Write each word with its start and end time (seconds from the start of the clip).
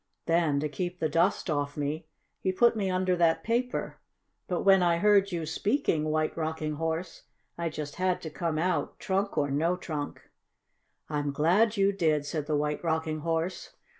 Then, 0.25 0.59
to 0.61 0.67
keep 0.67 0.97
the 0.97 1.07
dust 1.09 1.47
off 1.47 1.77
me, 1.77 2.07
he 2.39 2.51
put 2.51 2.75
me 2.75 2.89
under 2.89 3.15
that 3.17 3.43
paper. 3.43 3.99
But 4.47 4.63
when 4.63 4.81
I 4.81 4.97
heard 4.97 5.31
you 5.31 5.45
speaking, 5.45 6.05
White 6.05 6.35
Rocking 6.35 6.77
Horse, 6.77 7.25
I 7.55 7.69
just 7.69 7.97
had 7.97 8.19
to 8.23 8.31
come 8.31 8.57
out, 8.57 8.97
trunk 8.97 9.37
or 9.37 9.51
no 9.51 9.77
trunk." 9.77 10.19
"I'm 11.07 11.31
glad 11.31 11.77
you 11.77 11.91
did," 11.91 12.25
said 12.25 12.47
the 12.47 12.57
White 12.57 12.83
Rocking 12.83 13.19
Horse. 13.19 13.75